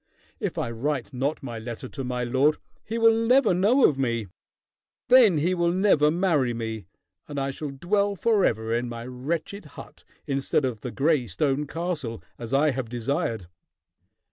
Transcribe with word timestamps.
If 0.39 0.57
I 0.57 0.71
write 0.71 1.13
not 1.13 1.43
my 1.43 1.59
letter 1.59 1.87
to 1.87 2.03
my 2.03 2.23
lord, 2.23 2.57
he 2.83 2.97
will 2.97 3.13
never 3.13 3.53
know 3.53 3.87
of 3.87 3.99
me. 3.99 4.29
Then 5.09 5.37
he 5.37 5.53
will 5.53 5.71
never 5.71 6.09
marry 6.09 6.55
me, 6.55 6.87
and 7.27 7.39
I 7.39 7.51
shall 7.51 7.69
dwell 7.69 8.15
forever 8.15 8.73
in 8.73 8.89
my 8.89 9.05
wretched 9.05 9.65
hut 9.77 10.03
instead 10.25 10.65
of 10.65 10.81
the 10.81 10.89
gray 10.89 11.27
stone 11.27 11.67
castle, 11.67 12.23
as 12.39 12.51
I 12.51 12.71
have 12.71 12.89
desired." 12.89 13.45